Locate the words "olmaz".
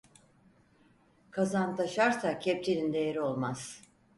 3.21-3.81